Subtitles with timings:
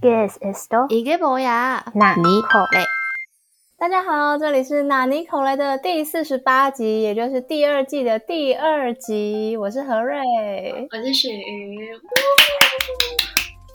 [0.00, 1.82] Guess esto 이게 뭐야？
[1.94, 2.84] 哪尼口嘞？
[3.78, 9.56] 大家好，这里是纳尼口雷的第四十八集，也就是第二季的第二集。
[9.56, 10.20] 我是何瑞，
[10.90, 11.90] 我是许瑜，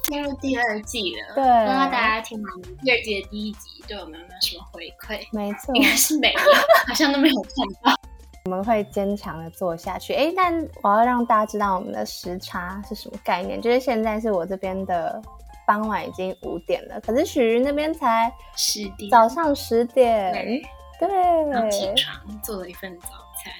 [0.04, 1.36] 进入第二季了。
[1.36, 5.20] 对不知道大家听完第二季的第一集，对我们有没有什么回馈？
[5.32, 6.40] 没错应，该是没有，
[6.88, 7.52] 好像都没有看
[7.84, 8.00] 到。
[8.46, 10.14] 我们会坚强的做下去。
[10.14, 15.22] 诶，但我要让大家知道我们的时差是什么概念，就是现在是我这边的
[15.67, 20.33] 傍晚已经五点了，可是许瑜那边才十点早上十点。
[20.33, 20.63] 对，
[21.09, 21.09] 对，
[21.51, 23.09] 然后起床做了一份早
[23.43, 23.53] 餐。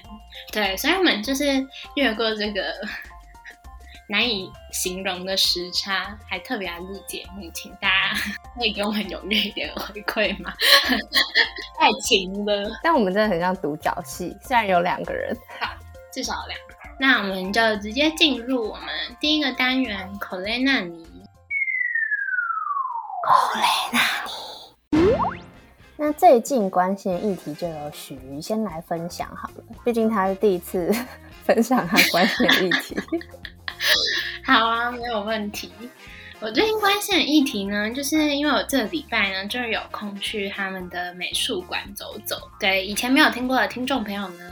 [0.51, 1.45] 对，所以我们就是
[1.95, 2.63] 越过这个
[4.07, 8.15] 难以形容的时差，还特别来录节目，请大家
[8.55, 10.53] 可以给我们踊跃一点回馈吗？
[11.79, 12.69] 太勤了。
[12.83, 15.35] 但我们真的很像独角戏，虽然有两个人。
[16.13, 16.75] 至少两个。
[16.97, 18.87] 那我们就直接进入我们
[19.19, 21.05] 第一个单元——口雷纳尼。
[25.97, 30.93] 那最近关心的议题就由许瑜先来分享好了，毕竟他是第一次
[31.43, 32.95] 分享他关心的议题。
[34.45, 35.71] 好啊，没有问题。
[36.41, 42.35] 我最近关心的议题呢，就是因为我这礼拜呢，就是有空去他们的美术馆走走。
[42.59, 44.51] 对以前没有听过的听众朋友呢，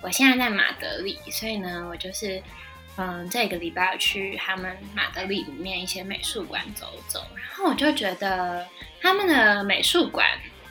[0.00, 2.42] 我现在在马德里，所以呢，我就是
[2.96, 8.66] 嗯，这个礼拜去他们马德里里面一些美术馆走走，然后我就觉得
[9.00, 10.26] 他们的美术馆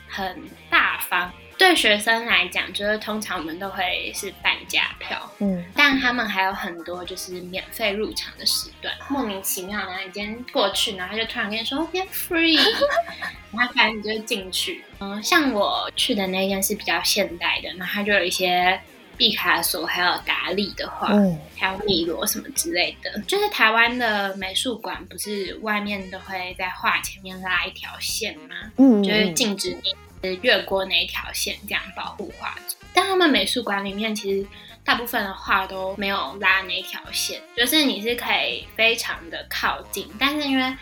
[0.07, 1.31] 很大方。
[1.57, 12.57] 对学生来讲，就是通常我们都会是半价票，嗯，但他们还有很多就是免费入场的时段，莫名其妙的，你今天过去，然后他就突然跟你说今天 free，
[13.51, 14.85] 然后反正你就进去。
[15.01, 18.79] 嗯，像我去的那间是比较现代的，然后它就有一些
[19.19, 23.21] 毕卡索还有达利的画，嗯还有米罗什么之类的。
[23.27, 28.55] 就是台湾的美术馆不是外面都会在画前面拉一条线吗？
[28.77, 29.77] 嗯，就是禁止
[30.23, 32.79] 你越过那一条线，这样保护画作。
[32.93, 34.47] 但他们美术馆里面其实
[34.85, 40.73] 大部分的画都没有拉那条线，就是你是可以非常的靠近，但是因为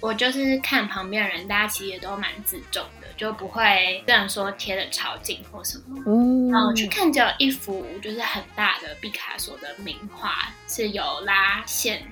[0.00, 6.02] 我就是看旁边的人，大家其实也都蛮自重的，就不会这样说贴的超近或什么。
[6.06, 12.02] 嗯，然后我去看，只有一幅就是很大的毕卡索的名画，是有拉线，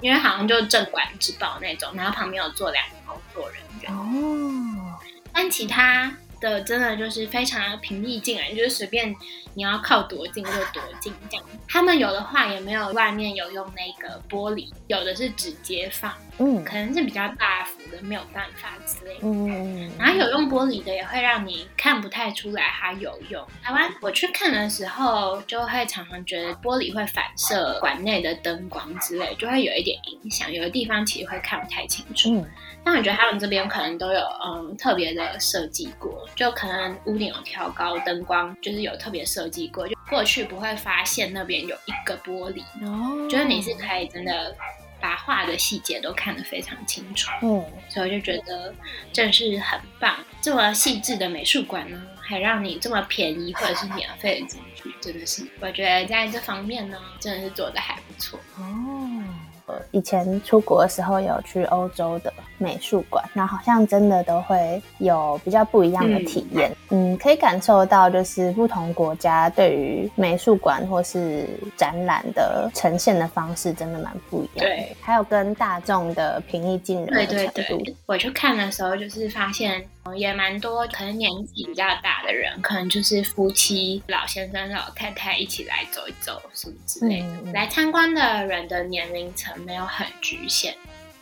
[0.00, 3.92] 因为好像就镇馆之宝那种，然后旁边有坐两个工作人员。
[3.92, 4.98] 哦，
[5.32, 9.14] 但其他的真的就是非常平易近人，就是随便
[9.54, 11.46] 你要靠多近就多近这样。
[11.68, 19.20] 他们有的话也没有外面有用那个玻璃，有的是直接放，嗯可能是比较大幅的没有办法之类的。
[19.22, 23.46] 嗯，然后有用玻璃的也会让你看不太出来它有用。
[23.62, 30.52] 台湾我去看的时候，就会常常觉得玻璃会反射馆内的灯光之类，就会有一点影响。
[30.52, 32.34] 有的地方其实会看不太清楚。
[32.34, 32.46] 嗯
[32.84, 44.56] 但我觉得他们这边可能都有嗯特别的设计过，就可能屋顶有调高灯光，就是有特别设计过，就过去不会发现那边有一个玻璃，哦，就是你是可以真的
[45.00, 47.30] 把画的细节都看得非常清楚。
[47.42, 48.72] 嗯所以我就觉得
[49.12, 50.16] 真是很棒。
[50.40, 58.38] 这么细致的美术馆呢，还让你这么便宜或者是免费的进去，真的是我觉得在这方面呢，真的是做的还不错。
[58.58, 59.22] 哦。
[59.66, 66.70] 我以前出国的时候有去欧洲的美术馆，那好像真的都会有比较不一样的体验。
[66.90, 74.76] 嗯可以感受到就是不同国家对于美术馆或是展览的呈现的方式真的蛮不一样的。
[74.76, 77.84] 对，还有跟大众的平易近人对的对程度。
[77.84, 79.80] 对，我去看的时候就是发现。
[79.80, 87.52] 嗯也蛮多，可能年纪比较大的人，可能就是夫妻、老先生、老太太一起来走一走，什么之类的。
[87.52, 90.74] 来参观的人的年龄层没有很局限，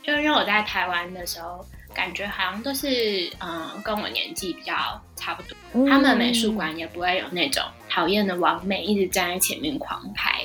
[0.03, 4.73] 就因为我在台湾的时候，感觉好像都是嗯跟我年纪比较
[5.15, 5.57] 差不多。
[5.73, 10.41] 嗯他们美术馆也不会有那种讨厌的王美一直站在前面狂拍，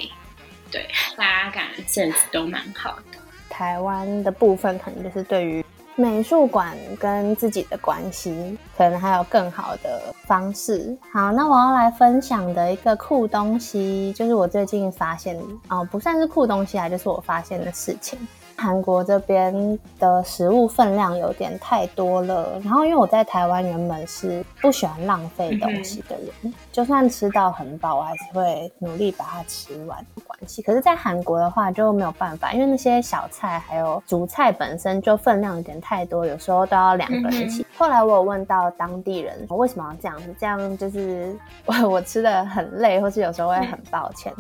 [0.71, 3.19] 对，大家感觉 sense 都蛮好的。
[3.49, 5.65] 台湾的部分，可能就是对于
[5.95, 10.95] 美术馆跟自己的关系，可能还有更好的方式。
[11.13, 18.19] 好，那我要来分享的一个酷东西，就是我最近发现，哦，不算是酷东西啊，就是我发现的事情。
[18.57, 30.63] 韩国这边的食物分量有点太多了，然后因为我在台湾原本是不喜欢浪费东西的人，就算吃到很饱，我还是会努力把它吃完，没关系。
[30.63, 37.67] 可是，在韩国的话就没有办法，因为那些小菜还有主菜本身就分量有点太多，有时候都要两个人一起。
[37.77, 41.37] 后来我有问到当地人我为什么要这样子，这样就是
[41.67, 44.33] 我我吃的 很累，或是有时候会很抱歉。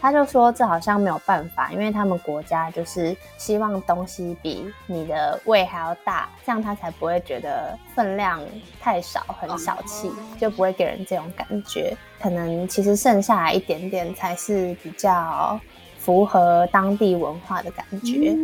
[0.00, 8.40] 他就说这好像没有办法，因为他们国家就是希望东西比你的胃还要大，这样他才不会觉得分量
[8.80, 11.96] 太少，很小气，就不会给人这种感觉。
[12.20, 15.58] 可能其实剩下来一点点才是比较
[15.98, 18.34] 符合当地文化的感觉。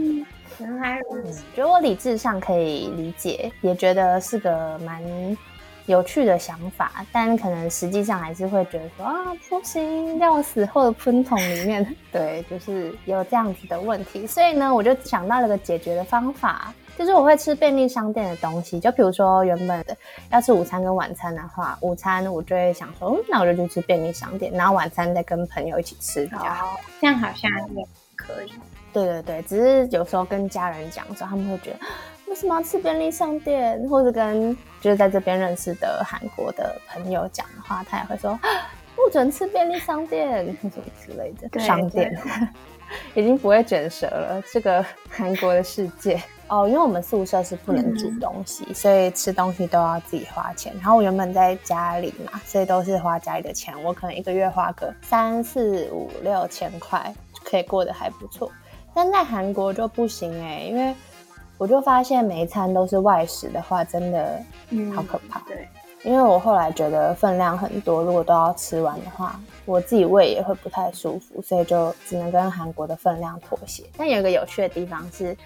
[0.59, 5.03] 原来如此，觉得我理智上可以理解，也觉得是个蛮
[5.87, 9.15] 有趣的想法，但可能实际上还是会觉得说啊，
[9.49, 14.27] 不行，让我死后的喷桶里面， 对，就是有这样子的问题。
[14.27, 19.97] 所以呢，我就想到了个解决的方法，就是我会吃便利商店的东西，就比如说原本的
[20.31, 27.87] 要吃午餐跟晚餐的话，午餐我就会想说，嗯，那我就去吃便利商店，然后晚餐再跟朋友一起吃比较好，这样好像也
[28.17, 28.53] 可以。
[28.93, 31.79] 对对对，只是有时候跟家人讲的时候，他们会觉得
[32.27, 38.39] 为什么要吃便利商店，或者跟就是在这边认识的韩国的朋友讲的话，他也会说
[38.97, 42.19] 不准吃便利商店什么之类的商店，
[43.15, 44.43] 已经不会卷舌了。
[44.53, 50.73] 这个韩国的世界 哦，因为我们宿舍是不能煮东西，所以吃东西都要自己花钱。
[50.77, 57.15] 然后我原本在家里嘛，所以都是花家里的钱，我可能一个月花个三四五六千块，
[57.45, 58.51] 可以过得还不错。
[58.95, 60.95] 但在韩国就不行哎，因为
[61.59, 64.41] 我就发现每一餐都是外食的话，真的
[64.95, 65.41] 好可怕。
[65.49, 65.67] 对，
[66.03, 73.85] 因为我后来觉得分量很多，如果都要吃完的话，我自己胃也会不太舒服，所以就只能跟韩国的分量妥协。
[73.97, 75.37] 但有一个有趣的地方是，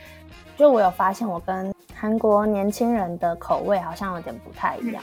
[0.57, 5.03] 就我有发现我跟韩国年轻人的口味好像有点不太一样，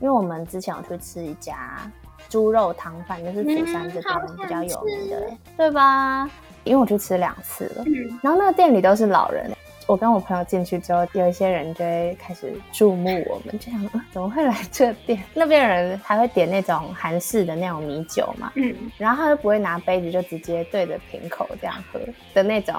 [0.00, 1.90] 因为我们之前有去吃一家
[2.28, 6.28] 猪肉汤饭，就是釜山这边比较有名的，对吧？
[6.64, 7.84] 因为我去吃两次了，
[8.22, 9.50] 然后那个店里都是老人，
[9.86, 15.22] 我跟我朋友进去之后，有一些人就会开始注目我们，就想怎么会来这店？
[15.34, 22.00] 那边人还会点那种韩式的那种米酒嘛，嗯，然后他就不会拿杯子，就直接对着瓶口这样喝
[22.32, 22.74] 的那种，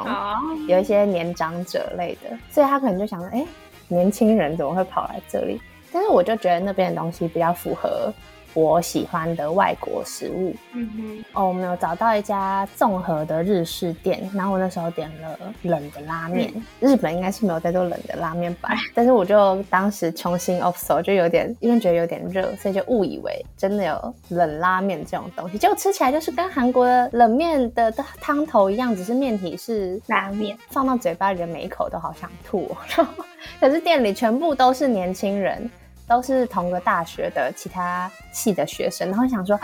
[0.68, 3.46] 有一些年长者类的，所以他可能就想说，哎，
[3.88, 5.62] 年轻人怎么会跑来这里？
[5.92, 8.12] 但是我就觉得那边的东西比较符合。
[8.56, 16.52] 我喜欢的外国食物，嗯哼，哦，我们有找到一家综合的日式店，然后我那时候点了冷的拉面。
[16.80, 18.70] 日本应该是没有在做冷的拉面吧？
[18.96, 25.58] 但是我就当时重新 off so 就有点，因为觉得有点热，所以就误以为真的有冷拉面这种东西。
[25.58, 27.92] 结果吃起来就是跟韩国的冷面的
[28.22, 32.74] 汤头一样，只是面体是拉面，放到嘴巴里的每一口都好想吐。
[33.60, 35.70] 可是店里全部都是年轻人。
[36.08, 39.60] 都是同个大学的其他系的学生，然后想说，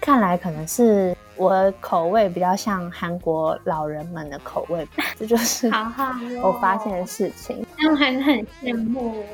[0.00, 4.86] 看来可能是我口味比较像韩国老人们的口味，
[5.18, 5.68] 这就是
[6.42, 7.64] 我发现的事情。
[7.78, 9.24] 但我还是很羡慕。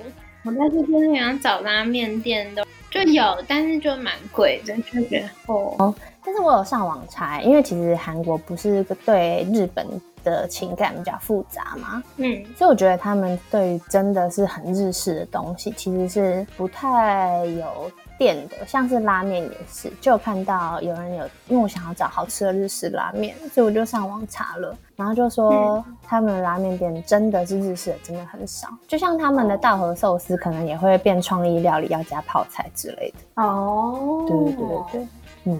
[0.44, 5.92] 我在这边想找拉面店都就有，但是就蛮贵的，就觉得哦。
[6.26, 9.86] 但是我有上网查，因为其实韩国不是对日本。
[10.26, 17.88] 的情感比较复杂嘛，嗯，所以我觉得他们对于真的是很日式的东西，其实是不太有
[18.18, 33.44] 店的，像是拉面也是，就看到有人有，因为我想要找好吃的日式拉面，所以我就上网查了，然后就说他们的拉面店真的是日式的，真的很少，就像他们的稻荷寿司可能也会变创意料理，要加泡菜之类的。
[33.44, 35.08] 哦，对对对对。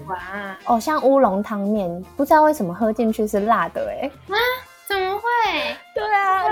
[0.07, 0.17] 哇
[0.65, 4.35] 哦，像乌龙汤面，不知道为什么喝进去是辣的哎啊？
[4.87, 5.21] 怎么会？
[5.93, 6.03] 对。
[6.05, 6.43] 啊，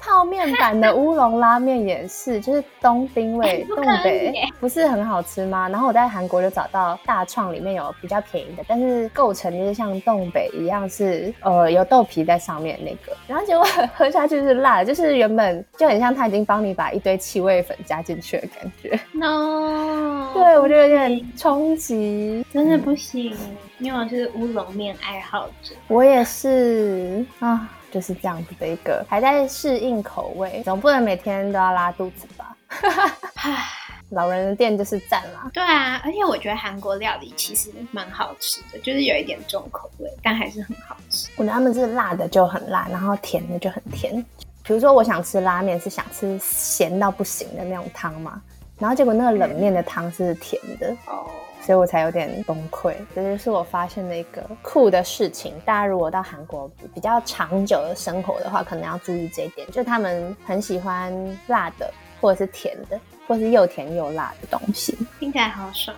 [0.00, 4.32] 泡面版的乌龙拉面也是，就是东丁味， 东北。
[4.60, 5.68] 不是很好吃吗？
[5.68, 13.64] 然后我在韩国就找到大创里面有比较便宜的，但是构成就是像东北一样是呃有豆皮在上面那个，然后结果
[13.96, 18.98] 喝下去是辣，就是原本就很像他已经帮你把一堆气味粉加进去的感觉。
[19.12, 23.36] No， 对我觉得有点冲击，真的不行，
[23.78, 27.24] 因为我是乌龙面爱好者，我也是。
[27.40, 27.68] 啊。
[27.92, 32.56] 就是这样子的一个，还在适应口味，总不能每天都要拉肚子吧？
[34.10, 35.50] 老人的店就是赞啦。
[35.54, 41.28] 对啊，而且我觉得韩国料理其实蛮好吃的，就是有一点重口味，但还是很好吃。
[41.36, 44.24] 我觉得他们是辣的就很辣，然后甜的就很甜。
[44.64, 48.40] 比如说我想吃拉面，是想吃咸到不行的那种汤嘛，
[48.78, 50.94] 然后结果那个冷面的汤是甜的。
[51.06, 51.30] 哦。
[51.64, 55.54] 所以我才有点崩溃，这就是我发现的一个酷的事情。
[55.64, 61.12] 大家如果到韩国比较长久的生活的话，可能要注意这一点，就他们很喜欢
[61.46, 61.88] 辣的，
[62.20, 64.98] 或者是甜的，或是又甜又辣的东西。
[65.20, 65.96] 听起来好爽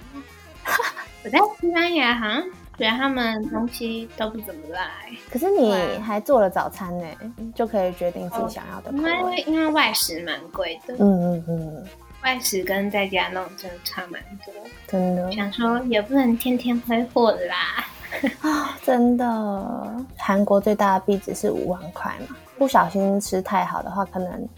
[1.25, 2.43] 我在西班牙好像
[2.77, 4.91] 觉得他们东西都不怎么辣，
[5.31, 7.07] 可是你还做了早餐呢，
[7.55, 9.43] 就可以决定自己想要的口味。
[9.47, 10.95] 因为外食蛮贵的。
[10.99, 11.87] 嗯嗯嗯。
[12.25, 14.55] 外食跟在家弄真的差蛮多，
[14.89, 15.31] 真的。
[15.31, 17.85] 想说也不能天天挥霍啦。
[18.41, 24.49] 啊，真的，韩国最大的币值是五万块嘛，不小心吃太好的话，可能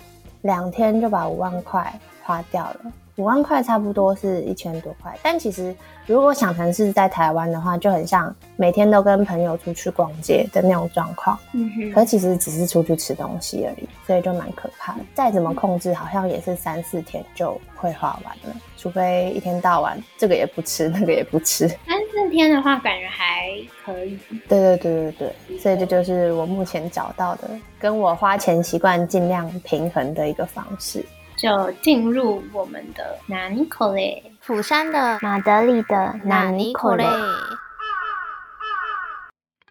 [0.42, 1.92] 两天就把五万块
[2.22, 2.80] 花掉了。
[3.16, 11.38] 五万块差不多是一千多块，但其实如果想成是在台湾的话，就很像每天都跟朋友出去逛街的那种状况。
[11.54, 14.98] 嗯哼，可其实只是出去吃东西而已，所以就蛮可怕的。
[15.14, 21.66] 再怎么控制，好像也是三四天就会花完了，除非一天到晚这个也不吃，那个也不吃。
[21.66, 23.48] 三四天的话，感觉还
[23.82, 24.18] 可以。
[24.46, 31.02] 对对对对对，所以这就是我目前找到的，跟我花钱习惯尽量平衡的一个方式。
[31.36, 37.04] 就进入我们的南尼可雷，釜山的马德里的南尼可雷。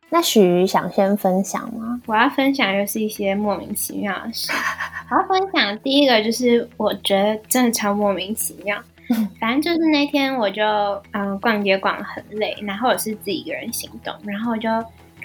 [0.09, 1.99] 那许想先分享吗？
[2.05, 4.51] 我要分享又是一些莫名其妙的事。
[5.09, 8.81] 我要分享第一个就是我觉得真的超莫名其妙。
[9.41, 10.63] 反正就是那天我就
[11.11, 14.69] 嗯逛街逛得很累，然后我是自己一个人行动，然后我就。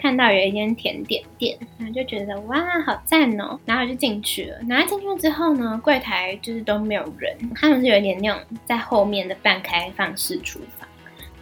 [0.00, 4.58] 看到有一间甜点店，然后就觉得哇，好赞哦，然后就进去了。
[4.68, 10.88] 然后进去之后呢，柜台就是都没有人，他们是有点那种在后面的半开放式厨房。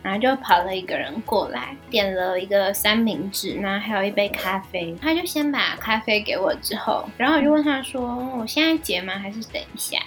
[0.00, 4.97] 然后就跑了一个人过来，点了一个三明治，然后还有一杯咖啡。
[5.03, 9.19] 他就先把咖啡给我之后，然后我就问他说：“我现在结吗？
[9.19, 9.99] 还是等一下？”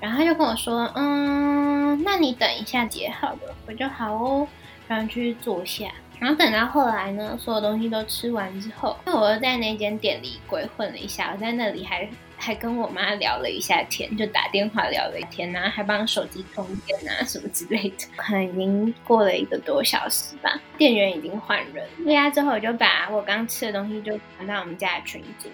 [0.00, 4.46] 然后他就跟我说：“嗯，那你等一下结好了。”我就好哦，
[4.86, 5.86] 然后去坐下。
[6.20, 11.30] 然后等到后来呢，所有东西都吃完之后，那我又在那间店里鬼混了一下。
[11.32, 18.06] 我在那里还还跟我妈聊了一下天，就打电话聊了一天啊，还帮手机充电啊什么之类的。
[18.16, 21.86] 可能已经过了一个多小时吧，店员已经换人。
[22.04, 25.48] 回家之后，我就把我刚吃的东西就传到我们家的群组，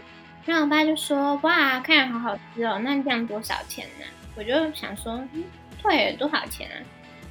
[0.47, 5.45] 然后我爸就说：“哇，看着好好吃哦，那这样多少钱呢？”我就想说：“嗯，
[5.83, 6.77] 对，多少钱啊？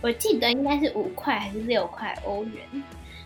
[0.02, 2.62] 我记得应该是五块还是六块欧元。”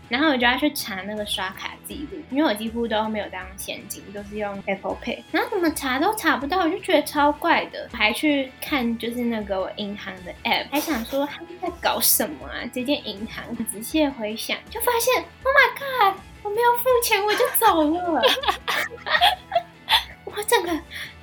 [0.08, 5.22] 然后我就要去查那个刷卡记录，因为我几乎都没有当现金，都是用 Apple Pay。
[5.30, 7.88] 然后怎么查都查不到，我就觉得超怪的。
[7.92, 12.64] 还去看就是那个我银行的 App，还想说他们在搞什么啊？
[12.72, 18.22] 这间银行仔细回想，就发现 Oh my God，我没有付钱我就走了，
[20.24, 20.72] 我整个。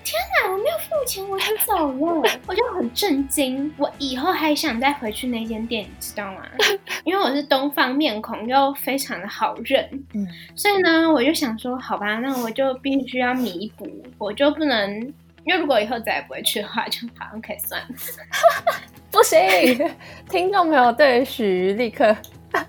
[0.05, 0.51] 天哪！
[0.51, 3.73] 我没有付钱，我就走了， 我就很震惊。
[3.75, 6.43] 我以后还想再回去那间店，你知道吗？
[7.03, 9.83] 因为我是东方面孔，又非常的好认。
[10.13, 13.87] 嗯，所以呢，我就想说，好吧，那我就必须要弥补，
[14.19, 14.95] 我就不能，
[15.43, 17.87] 因为如果以后再也不会去的话，就好像可以算了。
[19.11, 19.39] 不行，
[20.29, 22.15] 听众朋友对许立刻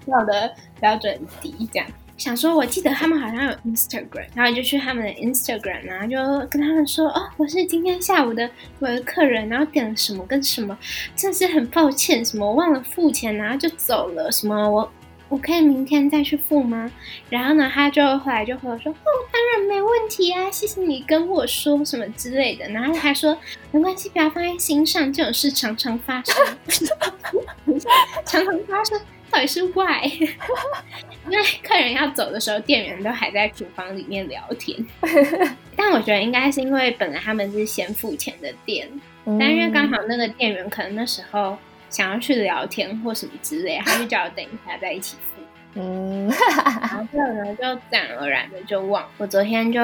[0.07, 1.87] 要的标准低，这样。
[2.17, 6.17] 想说，我记得他们好像有 Instagram，然后就去他们的 Instagram，然后就
[6.49, 10.77] 跟他们说，哦，我是今天下午的我的客人，然后点了什么跟什么，
[11.15, 14.91] 真是很抱歉，什么我忘了付钱，然后就走了，什么我
[15.29, 16.91] 我可以明天再去付吗？
[17.29, 23.37] 然后呢，他就后来就和我说，哦，当然没问题啊，谢谢你跟我说什么之类的，然后还说
[23.71, 26.35] 没关系，不要放在心上，这种事常常发生，
[28.25, 28.99] 常常发生。
[29.37, 30.03] 到底是 why？
[31.29, 34.75] 因为客人要走的时候，店员都还在厨房里面聊天。
[35.77, 38.89] 但我觉得应该是因为本来他们是先付钱的店，
[39.39, 41.59] 但因为刚好那个店员可能那时候
[41.91, 45.43] 想要去聊天或什么之类，他就叫我等一下再一起付。
[45.79, 46.27] 嗯，
[46.81, 49.07] 然后这呢就自然而然的就忘。
[49.19, 49.79] 我昨天就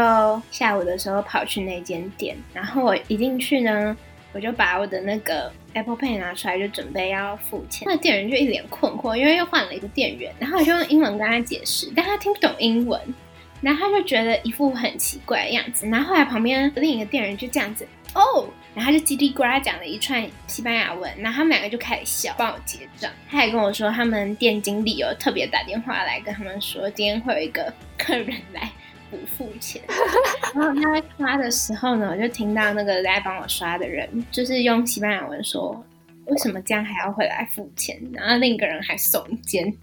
[0.50, 3.94] 下午的时候跑去那间店，然后我一进去呢。
[4.33, 7.87] 我就把我的那个 Apple Pay 拿出来，就准备要付钱。
[7.87, 10.35] 那店员就一脸困惑，因为又换了一个店员。
[10.39, 13.01] 然后我就用英文跟他解释，但他听不懂英文，
[13.61, 15.87] 然后他就觉得一副很奇怪的样子。
[15.87, 23.11] 然后后来旁边另一个店员就这样子哦，然后他就叽里呱啦讲了一串西班牙文，然后他们两个就开始笑，帮我结账。
[23.31, 28.71] 他还跟我说，他们店经理有特别打电话来跟他们说，今天会有一个客人来。
[29.12, 29.83] 不付钱，
[30.57, 35.85] 然后他刷的时候呢，我就听到那个在帮我刷的人，就是用西班牙文说
[36.26, 39.73] ：“为什么这样还要回来付钱？”然后另一个人还耸肩。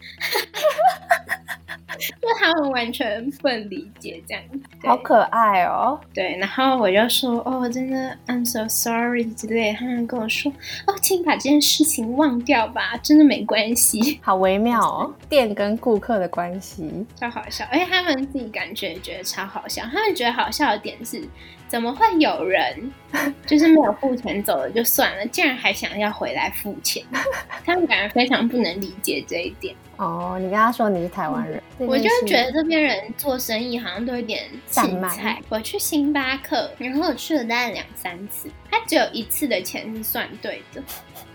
[1.99, 4.41] 就他们完全不能理解这样，
[4.83, 5.99] 好可爱哦。
[6.13, 9.73] 对，然后我就说哦，真的，I'm so sorry 之类。
[9.73, 10.49] 他们跟我说
[10.87, 14.17] 哦，请把这件事情忘掉吧，真的没关系。
[14.23, 19.83] 好微妙哦，店跟顾客的关系超好笑，而且他们自己感觉觉得超好笑。
[19.91, 21.21] 他们觉得好笑的点是，
[21.69, 22.91] 怎么会有人
[23.45, 27.01] 就是没有付钱走了就算了，竟然还想要回来付钱？
[27.65, 29.73] 他们感觉非常不能理解这一点。
[29.97, 35.39] 哦，你跟他说你是台湾人，我就是觉得这边人做生意好像都有点轻菜。
[35.49, 40.81] 我去星巴克，然后我去了大概两三次，他只有一次的钱是算对的。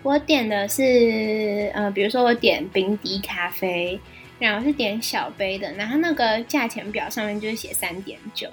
[0.02, 4.00] 我点的是呃，比如说我点冰滴咖啡，
[4.38, 8.48] 然后是点小杯的，然后那个价钱表上面就是写三点九，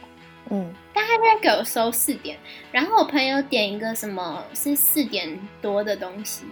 [0.52, 2.38] 嗯，但他在给我收四点，
[2.72, 6.44] 然后我朋友点一个什么是四点多的东西，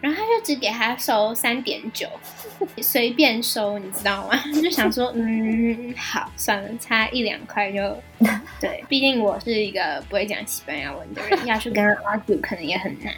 [0.00, 2.08] 然后他就只给他收三点九，
[2.82, 4.36] 随便收，你知道吗？
[4.60, 7.96] 就想说，嗯，好，算了，差一两块就
[8.60, 13.14] 对，毕竟我是一个不会讲西班牙文的人，要去跟他 argue 可能也很难。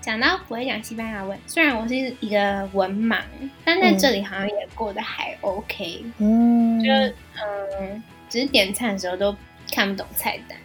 [0.00, 3.22] 讲到不会讲西班牙文，虽然我是一个文盲，
[3.64, 6.04] 但在这里好像也过得还 OK。
[6.18, 8.02] 嗯，就嗯，
[8.34, 9.32] 只是点餐的时候都
[9.72, 10.58] 看不懂菜单。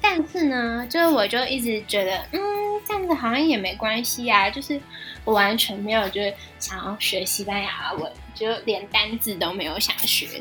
[0.00, 2.40] 但是呢，就是我就一直觉得，嗯，
[2.86, 4.48] 这样子好像也没关系啊。
[4.48, 4.80] 就是
[5.24, 10.40] 我完全没有就是想要学西班牙文，就连单字都没有想学。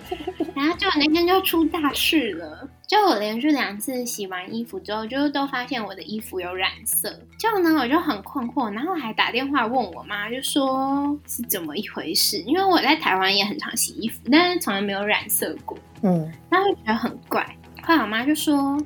[0.53, 7.19] 然后就那天就出大事了，就我连续两次洗完衣服之后，就都发现我的衣服有染色。
[7.39, 12.37] 就呢，我就很困惑，然后还打电话问我妈，就说是怎么一回事？
[12.45, 15.75] 因为我在台湾也很常洗衣服，但是从来没有染色过。
[16.03, 17.43] 嗯，然后觉得很怪。
[17.83, 18.77] 后来我妈就说：“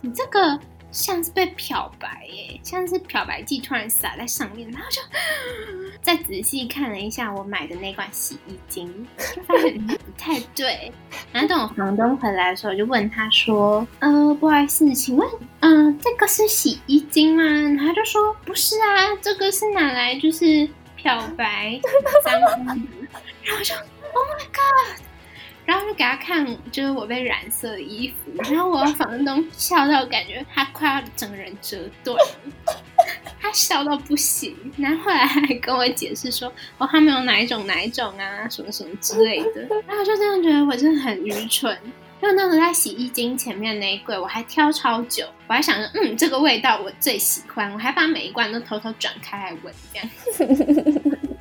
[0.00, 0.58] 你这个
[0.90, 5.00] 像是被漂白耶，像是漂白剂突然洒在上面。”然后就
[6.02, 9.06] 再仔细看了一下我买的那罐洗衣精，
[9.46, 10.90] 发现不太对。
[11.32, 15.28] 然后等我房东回来的时候，我就问他说：“呃，不好意思，请问，
[15.60, 20.66] 嗯、这个是洗衣精吗？”然后他就说：“不是啊，这个是拿来就是
[20.96, 21.78] 漂白
[22.24, 22.40] 脏
[22.74, 23.08] 衣的。”
[23.44, 25.02] 然后就 “Oh my god！”
[25.70, 32.82] 然后就给他看，就是我被染色的衣服，然后我房东笑到感觉他快要整个人折断了，
[33.40, 34.56] 他笑到不行。
[34.76, 39.60] 然后后来还跟我解释说，哦，他们有哪一种哪一种啊，什么什么之类的。
[39.86, 41.78] 然后我就这样觉得我真的很愚蠢。
[42.20, 50.10] 因为那时候在洗衣精前面那一柜，我还挑超久，我还想着，嗯，这个味道我最喜欢，我还把每一罐都偷偷转开来闻，这样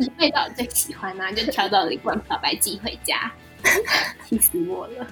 [0.20, 3.30] 味道我最喜欢啊、就挑到了一罐漂白剂回家，
[4.28, 5.08] 气死我了。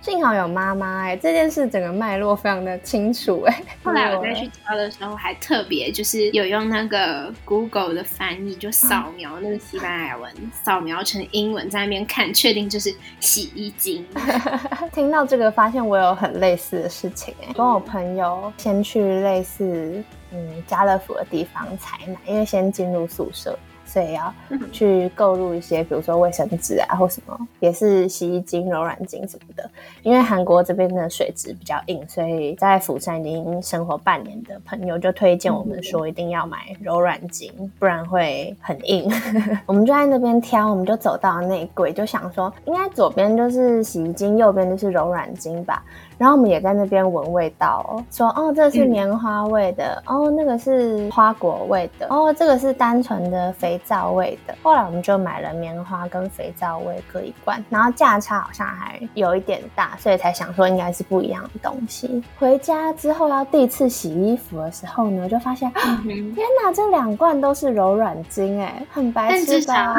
[0.00, 3.62] 幸好有妈妈哎，这件事整个脉络非常的清楚哎。
[3.84, 10.28] 后来我再去挑的时候，还特别就是有用那个 Google 的翻译，就扫描那个西班牙文，
[10.64, 14.04] 扫描成英文，在那边看，确定就是洗衣精。
[14.92, 23.56] 听到这个，发现我有很类似的事情哎，跟我朋友先去类似嗯家乐福的地方采买，因为先进入宿舍。
[23.92, 24.32] 所以要
[24.72, 29.70] 去购入一些，比如说卫生纸啊，或什么，也是洗衣精、柔软精什么的。
[30.02, 39.10] 因为韩国这边的水质比较硬，所以在釜山已经生活半年的朋友就推荐我们说，一定要买柔软精，不然会很硬。
[39.66, 45.84] 我们就在那边挑，我们就走到那柜，就想说，应该左边就是洗衣精，右边就是柔软精吧。
[46.22, 54.54] 然后我们也在那边闻味道哦，说哦，这是棉花味的，哦，那个是花果味的，哦，这个是单纯的肥皂味的。
[54.62, 62.22] 后来我们就买了棉花跟肥皂味各一罐，然后价差好像还有一点大，所以才想说应该是不一样的东西。
[62.38, 69.98] 回家之后要第一次洗衣服的时候呢，就发现，天哪，这两罐都是柔软精，哎，很白痴吧？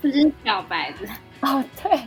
[0.00, 1.06] 不是小白的
[1.46, 2.00] 哦，对，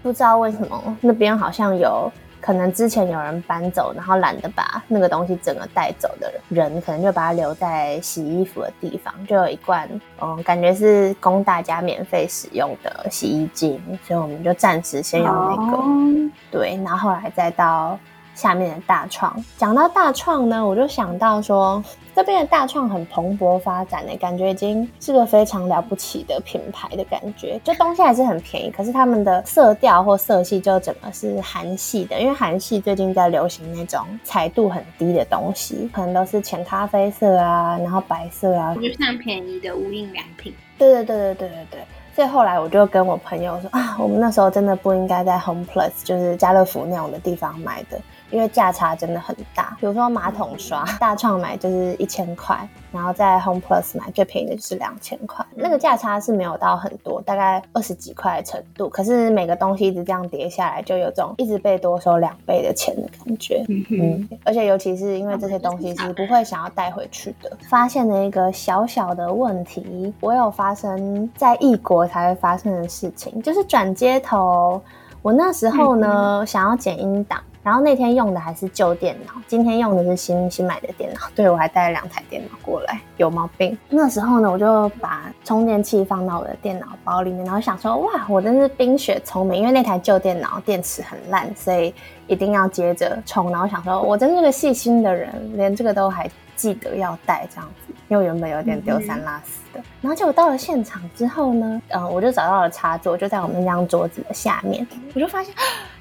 [0.00, 2.08] 不知道为什么那边好像有。
[2.42, 9.88] 可能之前有人搬走，然后懒得把那个东西整个带走的人，可能就把它留在洗衣服的地方，就有一罐，
[10.20, 17.96] 嗯，感觉是供大家免费使用的洗衣精，所以我们就暂时先用那个，哦对，然后后来再到
[18.34, 19.32] 下面的大创。
[19.56, 21.80] 讲到大创呢，我就想到说，
[22.14, 27.60] 这边的大创很蓬勃发展的感觉，已经是个非常了不起的品牌的感觉。
[27.64, 40.54] 就东西还是很便宜，可是他们的色调或色系就整个是韩系的，因为韩系最近在流行那种彩度很低的东西，可能都是浅咖啡色啊，然后白色啊，就像便宜的无印良品。
[40.78, 41.80] 对对对对对对对。
[42.14, 47.98] 所以后来我就跟我朋友说啊，我们那时候真的不应该在 Home Plus，就是家乐福那种的地方买的，
[48.32, 49.76] 因为价差真的很大。
[49.78, 58.88] 比如说马桶刷， 大创买就是一千块，然后在 Home Plus 买最便宜的就是两千块，那个价差是没有到很多，大概二十几块的程度。
[58.88, 63.64] 可是每个东西一直这样叠下来，就有种一直被多收两倍的钱的感觉。
[63.68, 74.80] 嗯，而且尤其是因为这些东西是不会想要带回去的，发现了一个小小的问题，我有发生在异国才会发生的事情，就是转接头。
[75.20, 81.20] 我那时候呢，想要剪音档，然后那天用的还是旧电脑，今天用的是新新买的电脑。
[81.34, 83.78] 对我还带了两台电脑过来，有毛病。
[83.88, 91.94] 那时候呢，我就把充电器放到我的电脑包里面，然后想说，哇，我真是冰雪聪明，因为那台旧电脑电池很烂，所以
[92.26, 93.50] 一定要接着充。
[93.52, 97.94] 然后想说，我真是个细心的人，连这个都还记得要带这样子。
[98.08, 99.82] 因为原本有点丢三落四的。
[100.00, 105.54] 然后结果到了现场之后呢，嗯，我就找到了插座，就在我们那张桌子的下面，我就发现。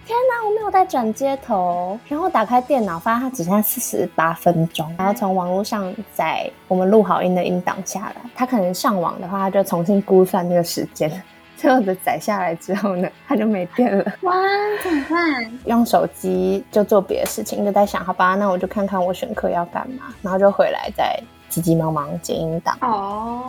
[0.04, 8.16] 天哪，我没有带转接头，然后打开电脑，发现它只剩下四十八分钟，然后从网络上载我们录好音的音档下来。
[8.36, 11.10] 它可能上网的话，它就重新估算那个时间，
[11.56, 14.04] 最后的载下来之后呢，它就没电了。
[14.22, 14.34] 哇，
[14.84, 15.60] 怎么办？
[15.66, 22.76] 用手机就做别的事情，就在想，好吧，那我就看看我选课要干嘛，然后就回来再急急忙忙剪音档。
[22.82, 23.44] 哦，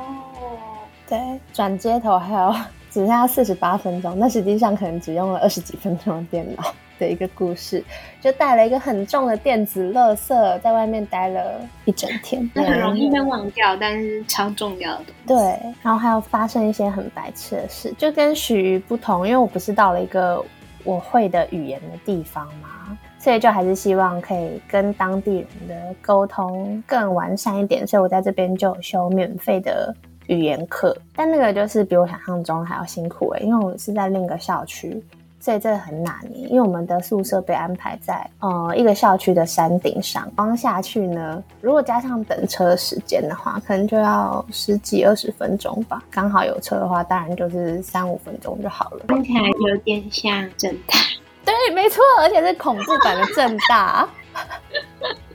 [1.09, 1.19] 对，
[1.53, 2.55] 转接头还有。
[2.93, 6.63] 只剩下四十八分钟，那实际上可能只用了二十几分钟的电脑
[6.99, 7.83] 的一个故事，
[8.21, 15.05] 就带了一个很重的电子垃圾，在外面待了一整天，那很容易被忘掉，但是超重要的。
[15.27, 15.37] 对，
[15.83, 20.45] 然后还有发生一些很白痴的事，就跟许不同，因为我不是到了一个
[20.85, 29.97] 我会的语言的地方嘛，所以就还是希望可以跟当地人的沟通更完善一点，所以我在这边就修免费的。
[30.33, 35.03] 语言课，但那个就是比我想象中还要辛苦哎，因为我是在另一个校区，
[35.39, 36.49] 所以这很难捏。
[36.49, 46.03] 因为我们的宿舍被安排在呃一个校区的山顶上，光下去呢，如果加上等车时间的话，可能就要十几二十分钟吧。
[46.11, 49.05] 刚好有车的话，当然就是三五分钟就好了。
[49.09, 50.95] 听起来有点像正大，
[51.45, 54.09] 对，没错，而且是恐怖版的正大。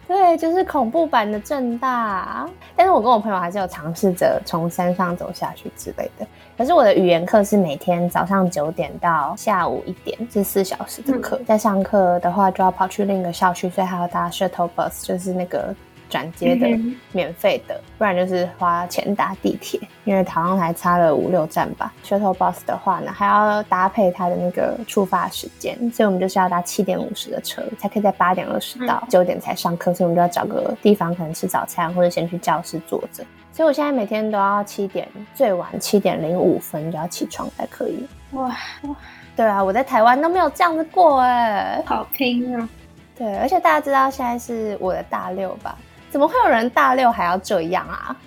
[0.07, 6.25] 对，就是恐怖版的正大，但是我跟我朋友还是有尝试着从山上走下去之类的。
[6.57, 11.39] 可是我的语言课是每天早上九点到下午一点，是四小时的课。
[11.45, 15.75] 在上课的话，就要跑去另一个校区，所以还要搭 shuttle bus，就是那个。
[16.09, 16.67] 转接的
[17.11, 21.93] 免费的，不然就是花钱搭地铁，因为好像还差了五六站吧。
[22.03, 33.23] Shuttle bus 的话呢，还要搭配它的那个出发时间，所以我们就是要搭七点五十的车，才可以在八点二十到九点才上课，所以我们就要找个地方可能吃早餐，或者先去教室坐着。
[33.51, 38.05] 所以我现在每天都要七点，最晚七点零五分就要起床才可以。
[38.33, 38.95] 哇哇，
[39.35, 42.69] 对啊，我在台湾都没有这样子过哎，好拼啊！
[43.17, 45.75] 对，而且大家知道现在是我的大六吧？
[46.09, 48.15] 怎么会有人大六还要这样啊？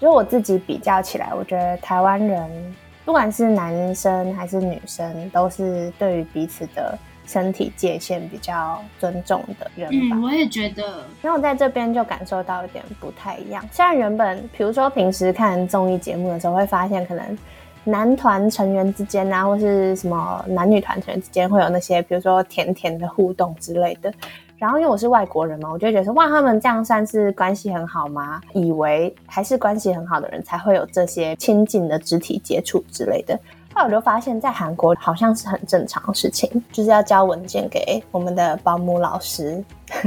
[0.00, 10.16] 就我自己比较起来，我觉得台湾人不管是男生还是女生，都是对于彼此的身体界限比较尊重的人吧。
[10.16, 11.04] 嗯，我也觉得。
[11.22, 13.66] 然后在这边就感受到一点不太一样。
[13.72, 17.38] 虽然原本，比如说平时看综艺节目的时候，会发现可能
[17.84, 24.12] 男团成员之间啊，或是什么男女团成员之间会有那些，比如说甜甜的互动之类的。
[24.58, 28.40] 然后因为我是外国人嘛，我就觉得说哇，他们这样算是关系很好吗？
[28.52, 33.38] 以为还是关系很好的人才会有这些亲近的肢体接触之类的。
[33.74, 39.62] 后来我就发现，在韩国好像是很正常的事情，就是要交文件给我们的保姆老师。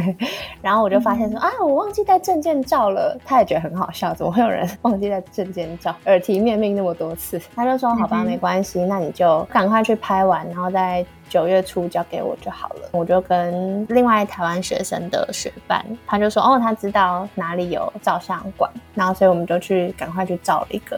[0.62, 3.18] 然后我就发现说啊，我忘记带证件照了。
[3.26, 5.94] 他也觉得很好笑，怎么会有人 忘记带证件照？
[6.06, 12.90] 耳提面命那么多次，他就说好吧，没关系，那你就赶快去拍完，然后在九月初交给我就好了。
[12.94, 20.98] 我就跟另外台湾学生的学伴，他就说哦，他知道哪里有照相馆，然后所以我们就去赶快去照了一个。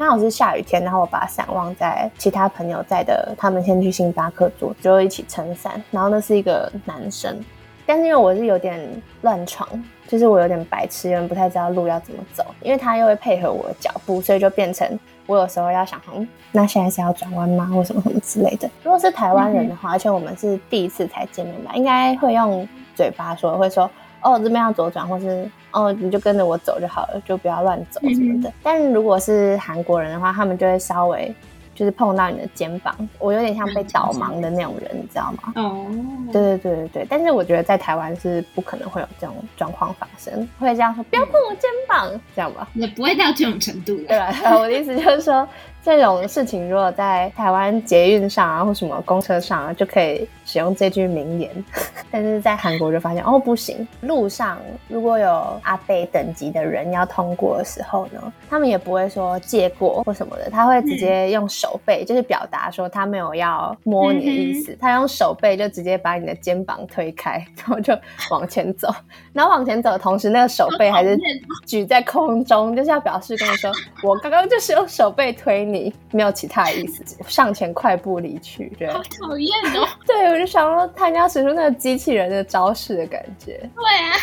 [0.00, 5.74] 刚好是下雨天，然后我把伞忘在其他朋友在的，他们先去星巴克坐，就一起撑伞。
[5.90, 7.38] 然后那是一个男生，
[7.84, 8.80] 但是因为我是有点
[9.20, 9.68] 乱闯，
[10.08, 12.42] 就是我有点白痴，有点不太知道路要怎么走。
[12.62, 14.88] 因为他又会配合我的脚步，所以就变成
[15.26, 18.70] 我有时候要想，嗯，那现在是要转弯吗，或什么什么之类的。
[18.82, 23.90] 如果是台湾人的话，而且我们是第一次才见面吧，应该会用嘴巴说，会说。
[24.22, 28.52] 哦，这边要左转，或是哦，你就跟着我走就好了，就不要乱走什么的。
[28.62, 31.34] 但如果是韩国人的话，他们就会稍微
[31.74, 35.52] 就是碰到你的肩膀，我有点像被导盲的那种人，你知道吗？
[35.56, 35.86] 哦，
[36.32, 37.06] 对对对对对。
[37.08, 42.68] 但是我觉得在台湾是不可能会有这种状况发生，会这样说不要碰我肩膀，这样吧？
[42.74, 43.96] 也不会到这种程度。
[44.06, 44.32] 对吧？
[44.56, 45.48] 我的意思就是说。
[45.82, 51.50] 这种事情，如果在台湾捷运上啊，或什么公车上啊，就可以使用这句名言。
[52.12, 53.88] 但是在韩国就发现，哦，不行。
[54.02, 64.76] 路上如果有阿贝等级的人要通过的时候呢，他们也不会说借过或什么的，他会直接用手背，就是表达说他没有要摸你的意思。
[64.78, 67.96] 他用手背就直接把你的肩膀推开，然后就
[68.30, 68.92] 往前走。
[69.32, 71.18] 然后往前走的同时，那个手背还是
[71.66, 75.69] 举在空中，就是要表示跟你说，我刚刚就是用手背推。
[75.69, 75.69] 你
[76.10, 79.88] 没有其他意思，上前快步离去，对，好讨厌哦。
[80.06, 83.58] 对，我就想说，他要使出那个机器人的招式的感觉。
[83.74, 84.16] 对啊，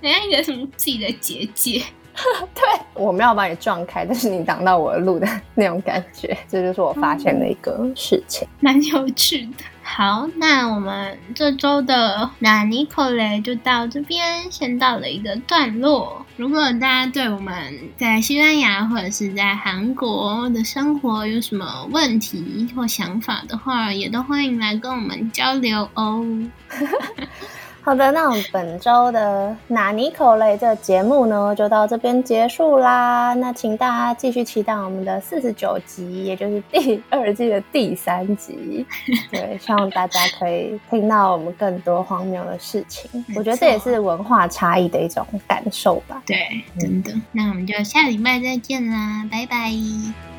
[0.00, 1.82] 人家有什么自己的结界？
[2.54, 2.62] 对，
[2.94, 9.64] 我没有把你撞开，但是你挡到我的路的那种感觉，这就是我发现的一个事情，蛮有趣的。
[9.82, 16.23] 好，那我们这周的那尼可雷就到这边，先到了一个段落。
[16.36, 17.54] 如果大家对我们
[17.96, 26.26] 在西班牙或者是在韩国的生活有什么问题或想法的话，也都欢迎来跟我们交流哦。
[27.84, 33.34] 好的，那我们本周的哪尼口类这个节目呢，就到这边结束啦。
[33.34, 38.86] 那请大家继续期待我们的四十九集，也就是第二季的第三集。
[39.30, 43.22] 对，希望大家可以听到我们更多荒谬的事情。
[43.36, 46.22] 我觉得这也是文化差异的一种感受吧。
[46.24, 46.36] 对，
[46.80, 47.12] 真的。
[47.32, 50.33] 那我们就下礼拜再见啦，拜拜。